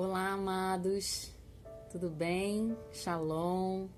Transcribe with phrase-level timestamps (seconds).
[0.00, 1.34] Olá, amados,
[1.90, 2.78] tudo bem?
[2.92, 3.88] Shalom.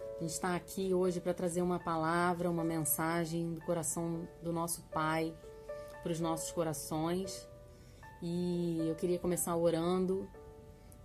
[0.00, 4.82] A gente está aqui hoje para trazer uma palavra, uma mensagem do coração do nosso
[4.90, 5.32] Pai
[6.02, 7.48] para os nossos corações.
[8.20, 10.28] E eu queria começar orando,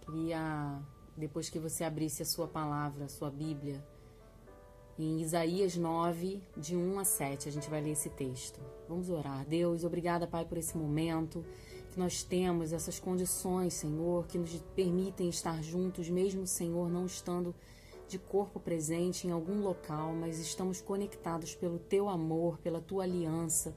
[0.02, 0.82] queria,
[1.16, 3.86] depois que você abrisse a sua palavra, a sua Bíblia,
[4.98, 8.60] em Isaías 9, de 1 a 7, a gente vai ler esse texto.
[8.90, 9.46] Vamos orar.
[9.46, 11.46] Deus, obrigada, Pai, por esse momento
[11.98, 17.56] que nós temos, essas condições, Senhor, que nos permitem estar juntos, mesmo, Senhor, não estando
[18.08, 23.76] de corpo presente em algum local, mas estamos conectados pelo Teu amor, pela Tua aliança,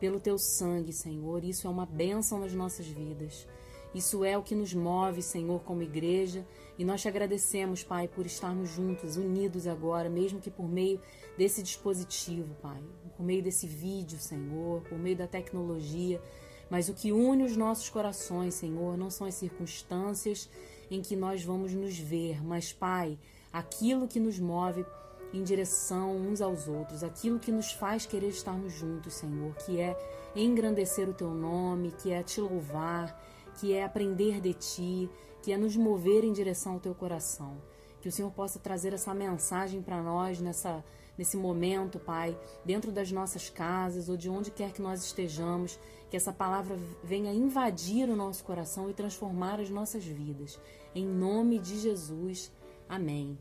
[0.00, 1.44] pelo Teu sangue, Senhor.
[1.44, 3.46] Isso é uma bênção nas nossas vidas.
[3.94, 6.44] Isso é o que nos move, Senhor, como igreja,
[6.76, 11.00] e nós te agradecemos, Pai, por estarmos juntos, unidos agora, mesmo que por meio
[11.38, 12.82] desse dispositivo, Pai,
[13.16, 16.20] por meio desse vídeo, Senhor, por meio da tecnologia.
[16.70, 20.48] Mas o que une os nossos corações, Senhor, não são as circunstâncias
[20.90, 23.18] em que nós vamos nos ver, mas, Pai,
[23.52, 24.84] aquilo que nos move
[25.32, 29.96] em direção uns aos outros, aquilo que nos faz querer estarmos juntos, Senhor, que é
[30.34, 33.20] engrandecer o teu nome, que é te louvar,
[33.58, 35.10] que é aprender de ti,
[35.42, 37.56] que é nos mover em direção ao teu coração.
[38.00, 40.82] Que o Senhor possa trazer essa mensagem para nós nessa
[41.20, 45.78] nesse momento, Pai, dentro das nossas casas ou de onde quer que nós estejamos,
[46.10, 50.58] que essa palavra venha invadir o nosso coração e transformar as nossas vidas.
[50.92, 52.50] Em nome de Jesus.
[52.88, 53.38] Amém.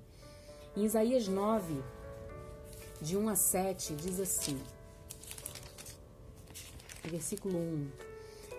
[0.78, 1.81] Em Isaías 9,
[3.02, 4.59] de 1 a 7, diz assim:
[7.03, 7.88] Versículo 1.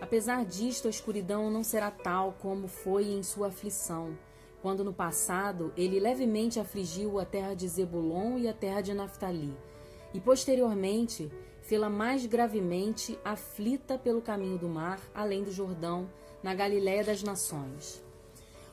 [0.01, 4.19] Apesar disto, a escuridão não será tal como foi em sua aflição,
[4.61, 9.55] quando no passado ele levemente afligiu a terra de Zebulon e a terra de Naphtali,
[10.13, 11.31] e posteriormente
[11.71, 16.11] fê-la mais gravemente aflita pelo caminho do mar, além do Jordão,
[16.43, 18.05] na Galiléia das nações.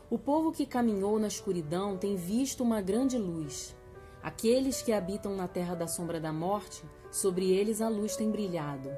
[0.09, 3.75] O povo que caminhou na escuridão tem visto uma grande luz.
[4.23, 8.89] Aqueles que habitam na terra da sombra da morte, sobre eles a luz tem brilhado.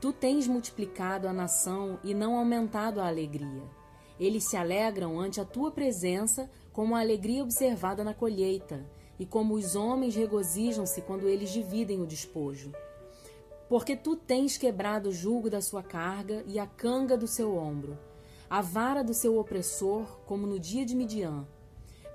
[0.00, 3.62] Tu tens multiplicado a nação e não aumentado a alegria.
[4.18, 8.84] Eles se alegram ante a tua presença, como a alegria observada na colheita,
[9.20, 12.72] e como os homens regozijam-se quando eles dividem o despojo.
[13.68, 17.98] Porque tu tens quebrado o jugo da sua carga e a canga do seu ombro,
[18.48, 21.46] a vara do seu opressor, como no dia de Midian.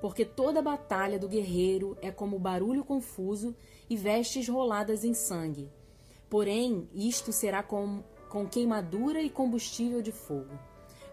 [0.01, 3.55] Porque toda batalha do guerreiro é como barulho confuso
[3.89, 5.69] e vestes roladas em sangue
[6.29, 10.59] Porém, isto será com, com queimadura e combustível de fogo.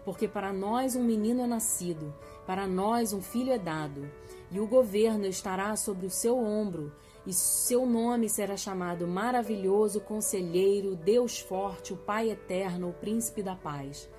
[0.05, 2.13] Porque para nós um menino é nascido,
[2.45, 4.09] para nós um filho é dado,
[4.51, 6.93] e o governo estará sobre o seu ombro,
[7.27, 13.53] e seu nome será chamado Maravilhoso Conselheiro, Deus Forte, o Pai Eterno, o Príncipe da
[13.53, 14.09] Paz.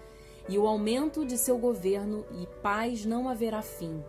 [0.47, 4.05] E o aumento de seu governo e paz não haverá fim.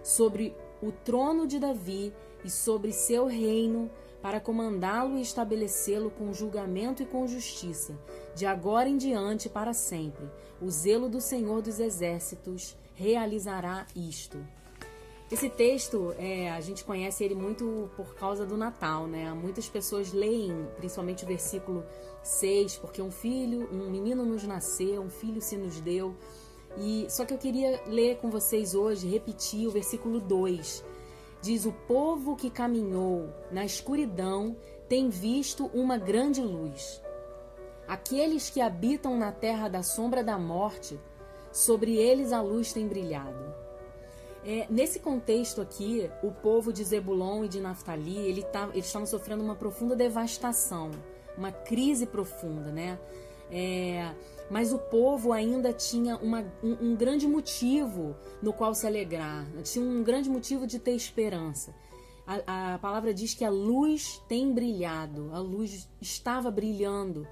[0.00, 2.14] Sobre o trono de Davi
[2.44, 3.90] e sobre seu reino,
[4.22, 7.98] para comandá-lo e estabelecê-lo com julgamento e com justiça,
[8.34, 10.30] de agora em diante para sempre.
[10.62, 14.38] O zelo do Senhor dos Exércitos realizará isto.
[15.30, 19.32] Esse texto, é, a gente conhece ele muito por causa do Natal, né?
[19.32, 21.84] Muitas pessoas leem, principalmente o versículo
[22.22, 26.16] 6, porque um filho, um menino nos nasceu, um filho se nos deu.
[26.76, 30.84] E só que eu queria ler com vocês hoje, repetir o versículo 2,
[31.42, 34.56] Diz: O povo que caminhou na escuridão
[34.88, 37.02] tem visto uma grande luz.
[37.88, 41.00] Aqueles que habitam na terra da sombra da morte,
[41.50, 43.59] sobre eles a luz tem brilhado.
[44.44, 49.06] É, nesse contexto aqui, o povo de Zebulon e de Naftali, ele tá, eles estavam
[49.06, 50.90] sofrendo uma profunda devastação,
[51.36, 52.98] uma crise profunda, né?
[53.50, 54.14] É,
[54.50, 59.84] mas o povo ainda tinha uma, um, um, grande motivo no qual se alegrar, tinha
[59.84, 61.74] um grande motivo de ter esperança.
[62.26, 67.26] A, a palavra diz que a luz tem brilhado, a luz estava brilhando.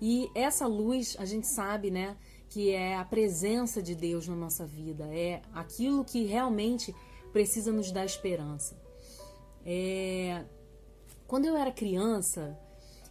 [0.00, 2.16] E essa luz, a gente sabe, né,
[2.52, 6.94] que é a presença de Deus na nossa vida, é aquilo que realmente
[7.32, 8.76] precisa nos dar esperança.
[9.64, 10.44] É...
[11.26, 12.58] Quando eu era criança,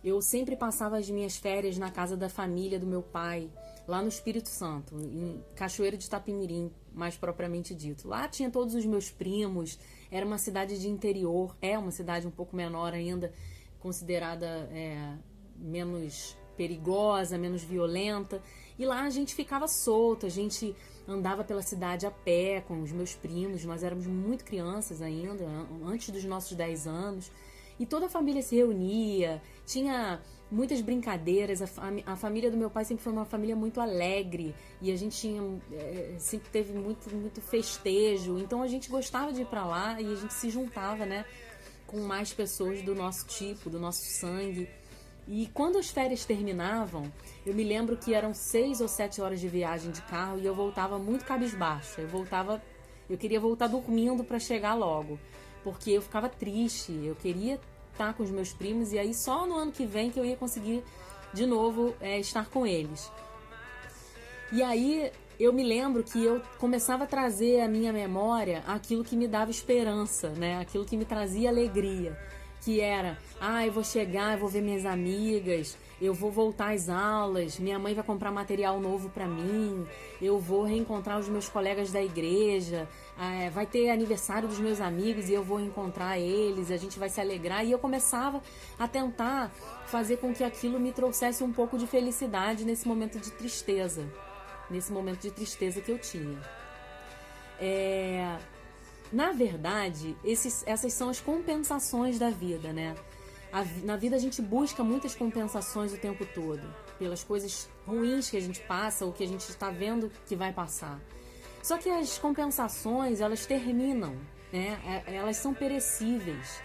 [0.04, 3.50] eu sempre passava as minhas férias na casa da família do meu pai,
[3.88, 8.08] lá no Espírito Santo, em Cachoeiro de Itapimirim, mais propriamente dito.
[8.08, 9.80] Lá tinha todos os meus primos,
[10.12, 13.34] era uma cidade de interior, é uma cidade um pouco menor ainda,
[13.80, 15.18] considerada é,
[15.58, 18.42] menos perigosa, menos violenta.
[18.78, 20.76] E lá a gente ficava solto, a gente
[21.08, 25.46] andava pela cidade a pé com os meus primos, nós éramos muito crianças ainda,
[25.86, 27.32] antes dos nossos 10 anos.
[27.80, 30.22] E toda a família se reunia, tinha
[30.52, 31.62] muitas brincadeiras.
[31.62, 31.68] A,
[32.06, 35.42] a, família do meu pai sempre foi uma família muito alegre e a gente tinha,
[35.72, 38.38] é, sempre teve muito, muito festejo.
[38.38, 41.26] Então a gente gostava de ir para lá e a gente se juntava, né,
[41.88, 44.70] com mais pessoas do nosso tipo, do nosso sangue.
[45.28, 47.12] E quando as férias terminavam,
[47.46, 50.56] eu me lembro que eram seis ou sete horas de viagem de carro e eu
[50.56, 52.02] voltava muito cabisbaixa.
[52.02, 52.62] Eu voltava,
[53.10, 55.20] eu queria voltar dormindo para chegar logo,
[55.64, 56.92] porque eu ficava triste.
[57.04, 57.60] Eu queria
[57.92, 60.36] estar com os meus primos e aí só no ano que vem que eu ia
[60.36, 60.84] conseguir
[61.34, 63.12] de novo é, estar com eles.
[64.52, 69.16] E aí eu me lembro que eu começava a trazer à minha memória aquilo que
[69.16, 70.60] me dava esperança, né?
[70.60, 72.18] Aquilo que me trazia alegria
[72.62, 76.90] que era, ah, eu vou chegar, eu vou ver minhas amigas, eu vou voltar às
[76.90, 79.86] aulas, minha mãe vai comprar material novo para mim,
[80.22, 82.88] eu vou reencontrar os meus colegas da igreja,
[83.20, 87.10] é, vai ter aniversário dos meus amigos e eu vou encontrar eles, a gente vai
[87.10, 87.66] se alegrar.
[87.66, 88.42] E eu começava
[88.78, 89.52] a tentar
[89.86, 94.08] fazer com que aquilo me trouxesse um pouco de felicidade nesse momento de tristeza,
[94.70, 96.40] nesse momento de tristeza que eu tinha.
[97.60, 98.38] É,
[99.12, 102.96] na verdade, esses, essas são as compensações da vida, né?
[103.52, 106.62] A, na vida a gente busca muitas compensações o tempo todo,
[106.98, 110.54] pelas coisas ruins que a gente passa ou que a gente está vendo que vai
[110.54, 111.02] passar.
[111.62, 114.16] Só que as compensações, elas terminam,
[114.52, 115.04] né?
[115.06, 116.62] É, elas são perecíveis.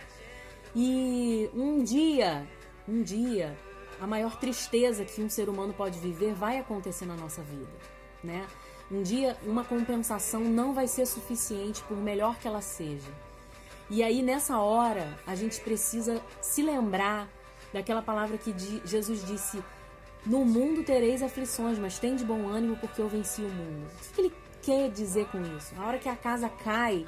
[0.75, 2.47] E um dia,
[2.89, 3.57] um dia,
[4.01, 7.73] a maior tristeza que um ser humano pode viver vai acontecer na nossa vida,
[8.23, 8.47] né?
[8.91, 13.11] Um dia, uma compensação não vai ser suficiente, por melhor que ela seja.
[13.91, 17.29] E aí, nessa hora, a gente precisa se lembrar
[17.73, 18.55] daquela palavra que
[18.85, 19.63] Jesus disse:
[20.25, 23.87] No mundo tereis aflições, mas tem de bom ânimo porque eu venci o mundo.
[23.87, 25.75] O que ele quer dizer com isso?
[25.79, 27.07] A hora que a casa cai,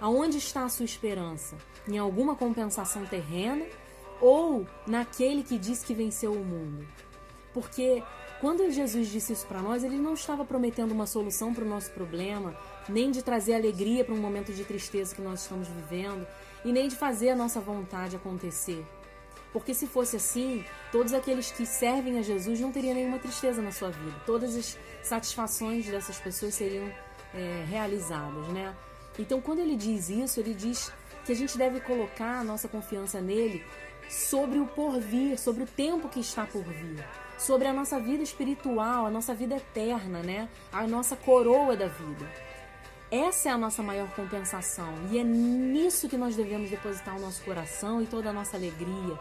[0.00, 1.56] aonde está a sua esperança?
[1.88, 3.64] Em alguma compensação terrena
[4.20, 6.86] ou naquele que diz que venceu o mundo?
[7.52, 8.02] Porque
[8.40, 11.90] quando Jesus disse isso para nós, ele não estava prometendo uma solução para o nosso
[11.92, 12.54] problema,
[12.86, 16.26] nem de trazer alegria para um momento de tristeza que nós estamos vivendo,
[16.62, 18.84] e nem de fazer a nossa vontade acontecer.
[19.54, 20.62] Porque se fosse assim,
[20.92, 24.14] todos aqueles que servem a Jesus não teriam nenhuma tristeza na sua vida.
[24.26, 26.92] Todas as satisfações dessas pessoas seriam
[27.32, 28.76] é, realizadas, né?
[29.18, 30.92] Então, quando ele diz isso, ele diz
[31.24, 33.64] que a gente deve colocar a nossa confiança nele
[34.10, 37.02] sobre o porvir, sobre o tempo que está por vir
[37.38, 40.48] sobre a nossa vida espiritual, a nossa vida eterna, né?
[40.72, 42.26] A nossa coroa da vida.
[43.10, 47.42] Essa é a nossa maior compensação e é nisso que nós devemos depositar o nosso
[47.44, 49.16] coração e toda a nossa alegria,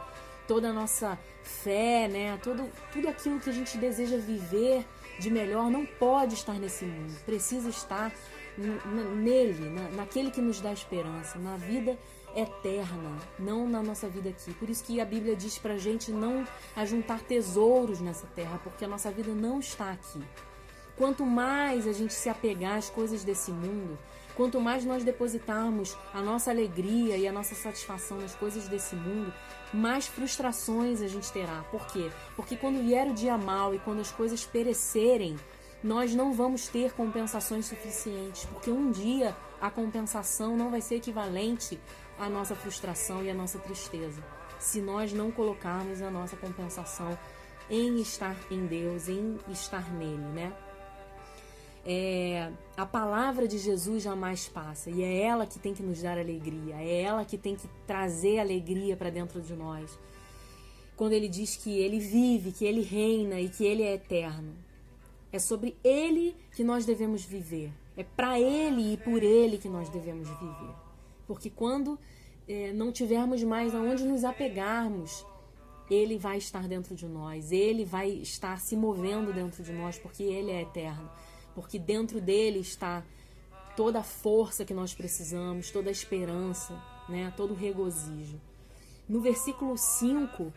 [0.48, 2.40] toda a nossa fé, né?
[2.42, 4.86] Tudo, tudo aquilo que a gente deseja viver
[5.20, 8.12] de melhor não pode estar nesse mundo, precisa estar
[8.58, 11.98] nele, na, naquele que nos dá esperança, na vida
[12.36, 14.54] eterna, não na nossa vida aqui.
[14.54, 16.46] Por isso que a Bíblia diz pra gente não
[16.76, 20.22] ajuntar tesouros nessa terra, porque a nossa vida não está aqui.
[20.98, 23.98] Quanto mais a gente se apegar às coisas desse mundo,
[24.36, 29.34] quanto mais nós depositarmos a nossa alegria e a nossa satisfação nas coisas desse mundo,
[29.74, 31.64] mais frustrações a gente terá.
[31.70, 32.10] Por quê?
[32.36, 35.38] Porque quando vier o dia mal e quando as coisas perecerem,
[35.84, 41.80] nós não vamos ter compensações suficientes, porque um dia a compensação não vai ser equivalente
[42.18, 44.24] a nossa frustração e a nossa tristeza,
[44.60, 47.18] se nós não colocarmos a nossa compensação
[47.70, 50.54] em estar em Deus, em estar nele, né?
[51.88, 56.18] É, a palavra de Jesus jamais passa e é ela que tem que nos dar
[56.18, 59.98] alegria, é ela que tem que trazer alegria para dentro de nós.
[60.95, 64.56] Quando ele diz que ele vive, que ele reina e que ele é eterno,
[65.31, 69.88] é sobre ele que nós devemos viver, é para ele e por ele que nós
[69.90, 70.84] devemos viver.
[71.28, 72.00] Porque quando
[72.48, 75.26] é, não tivermos mais aonde nos apegarmos,
[75.90, 80.24] Ele vai estar dentro de nós, Ele vai estar se movendo dentro de nós, porque
[80.24, 81.10] Ele é eterno.
[81.54, 83.04] Porque dentro dele está
[83.76, 87.34] toda a força que nós precisamos, toda a esperança, né?
[87.36, 88.40] todo o regozijo.
[89.08, 90.52] No versículo 5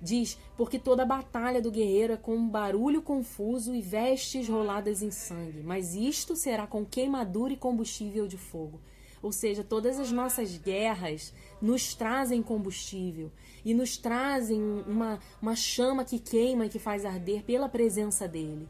[0.00, 5.02] diz: Porque toda a batalha do guerreiro é com um barulho confuso e vestes roladas
[5.02, 8.80] em sangue, mas isto será com queimadura e combustível de fogo.
[9.22, 13.30] Ou seja, todas as nossas guerras nos trazem combustível
[13.64, 18.68] e nos trazem uma, uma chama que queima e que faz arder pela presença dele,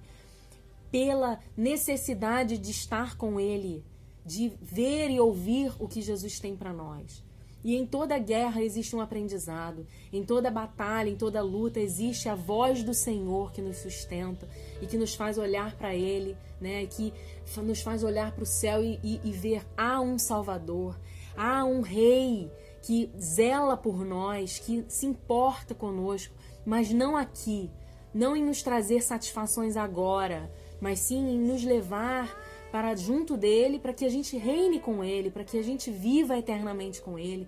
[0.91, 3.83] pela necessidade de estar com ele,
[4.27, 7.25] de ver e ouvir o que Jesus tem para nós.
[7.65, 12.35] E em toda guerra existe um aprendizado, em toda batalha, em toda luta existe a
[12.35, 14.49] voz do Senhor que nos sustenta
[14.81, 16.85] e que nos faz olhar para Ele, né?
[16.87, 17.13] Que
[17.59, 20.99] nos faz olhar para o céu e, e, e ver há um Salvador,
[21.37, 22.51] há um Rei
[22.83, 26.35] que zela por nós, que se importa conosco,
[26.67, 27.71] mas não aqui,
[28.13, 30.51] não em nos trazer satisfações agora,
[30.81, 32.29] mas sim em nos levar
[32.73, 36.39] para junto dele, para que a gente reine com ele, para que a gente viva
[36.39, 37.47] eternamente com ele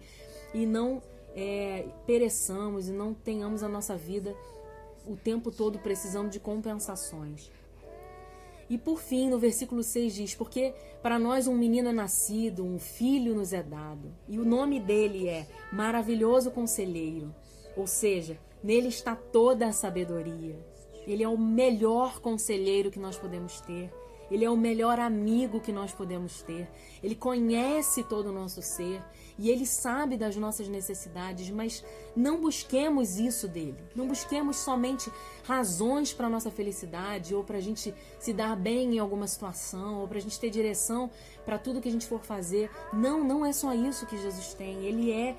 [0.53, 1.03] e não
[1.35, 4.37] é, pereçamos e não tenhamos a nossa vida
[5.07, 7.51] o tempo todo precisando de compensações.
[8.69, 12.79] E por fim, no versículo 6 diz: Porque para nós um menino é nascido, um
[12.79, 17.35] filho nos é dado, e o nome dele é Maravilhoso Conselheiro.
[17.77, 20.57] Ou seja, nele está toda a sabedoria.
[21.07, 23.91] Ele é o melhor conselheiro que nós podemos ter.
[24.35, 26.69] Ele é o melhor amigo que nós podemos ter.
[27.01, 29.01] Ele conhece todo o nosso ser
[29.39, 31.85] e ele sabe das nossas necessidades, mas
[32.17, 33.79] não busquemos isso dele.
[33.95, 35.09] Não busquemos somente
[35.45, 40.09] razões para nossa felicidade ou para a gente se dar bem em alguma situação ou
[40.09, 41.09] para a gente ter direção
[41.45, 42.69] para tudo que a gente for fazer.
[42.93, 44.85] Não, não é só isso que Jesus tem.
[44.85, 45.37] Ele é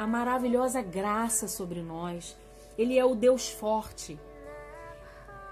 [0.00, 2.36] a maravilhosa graça sobre nós.
[2.76, 4.18] Ele é o Deus forte.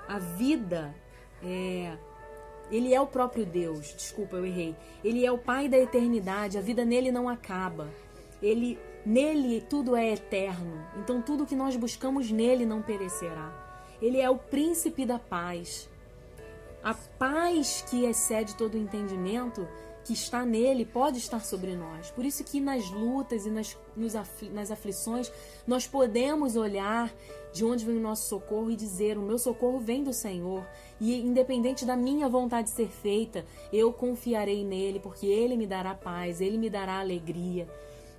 [0.09, 0.93] A vida
[1.41, 1.97] é
[2.71, 3.95] ele é o próprio Deus.
[3.97, 4.77] Desculpa, eu errei.
[5.03, 6.59] Ele é o Pai da eternidade.
[6.59, 7.89] A vida nele não acaba.
[8.43, 10.85] Ele nele tudo é eterno.
[10.97, 13.53] Então tudo que nós buscamos nele não perecerá.
[14.01, 15.89] Ele é o príncipe da paz.
[16.83, 19.67] A paz que excede todo o entendimento
[20.11, 22.11] que está nele pode estar sobre nós.
[22.11, 23.79] Por isso que nas lutas e nas,
[24.53, 25.31] nas aflições
[25.65, 27.15] nós podemos olhar
[27.53, 30.67] de onde vem o nosso socorro e dizer: O meu socorro vem do Senhor.
[31.01, 36.41] E independente da minha vontade ser feita, eu confiarei nele, porque ele me dará paz,
[36.41, 37.69] ele me dará alegria.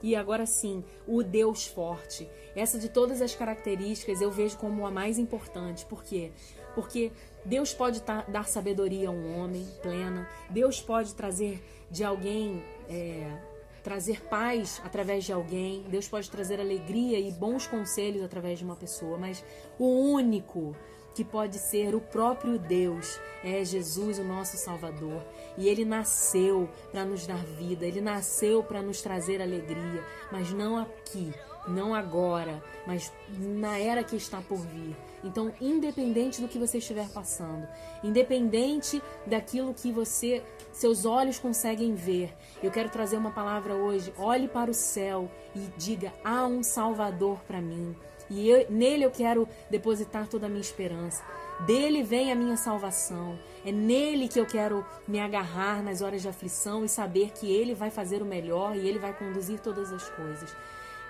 [0.02, 2.28] E agora sim, o Deus forte.
[2.56, 5.86] Essa de todas as características eu vejo como a mais importante.
[5.86, 6.32] Por quê?
[6.74, 7.12] Porque
[7.46, 12.64] Deus pode dar sabedoria a um homem plena, Deus pode trazer de alguém.
[12.90, 13.52] É,
[13.84, 18.76] trazer paz através de alguém, Deus pode trazer alegria e bons conselhos através de uma
[18.76, 19.44] pessoa, mas
[19.80, 20.76] o único
[21.14, 25.24] que pode ser o próprio Deus é Jesus, o nosso Salvador.
[25.58, 30.78] E ele nasceu para nos dar vida, ele nasceu para nos trazer alegria, mas não
[30.78, 31.34] aqui,
[31.68, 34.96] não agora, mas na era que está por vir.
[35.24, 37.68] Então, independente do que você estiver passando,
[38.04, 44.14] independente daquilo que você, seus olhos conseguem ver, eu quero trazer uma palavra hoje.
[44.18, 47.96] Olhe para o céu e diga: há um Salvador para mim.
[48.32, 51.22] E eu, nele eu quero depositar toda a minha esperança.
[51.66, 53.38] Dele vem a minha salvação.
[53.66, 57.76] É nele que eu quero me agarrar nas horas de aflição e saber que ele
[57.76, 60.56] vai fazer o melhor e ele vai conduzir todas as coisas.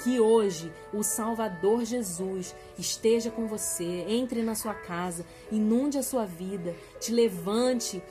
[0.04, 6.26] Que hoje o Salvador Jesus esteja com você, entre na sua casa, inunde a sua
[6.26, 8.02] vida, te levante,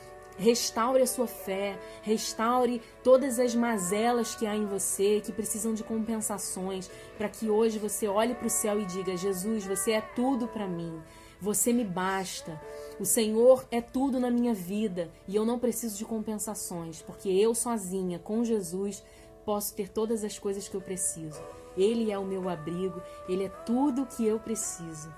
[0.40, 5.84] restaure a sua fé, restaure todas as mazelas que há em você, que precisam de
[5.84, 10.48] compensações, para que hoje você olhe para o céu e diga: Jesus, você é tudo
[10.48, 11.00] para mim.
[11.40, 12.60] Você me basta.
[12.98, 17.54] O Senhor é tudo na minha vida e eu não preciso de compensações, porque eu
[17.54, 19.02] sozinha, com Jesus,
[19.44, 21.40] posso ter todas as coisas que eu preciso.
[21.76, 25.10] Ele é o meu abrigo, ele é tudo que eu preciso.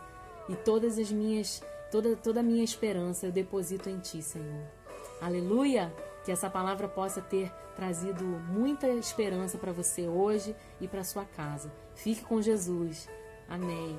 [0.49, 1.61] E todas as minhas,
[1.91, 4.82] toda, toda a minha esperança eu deposito em ti, Senhor.
[5.23, 5.95] Aleluia!
[6.25, 11.73] Que essa palavra possa ter trazido muita esperança para você hoje e para sua casa.
[11.95, 13.09] Fique com Jesus.
[13.49, 13.97] Amém.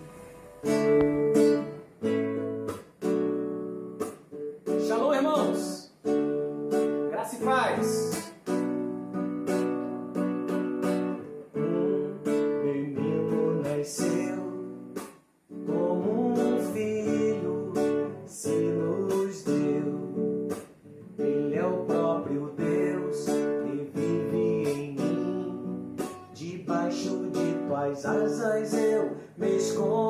[29.35, 30.02] May score.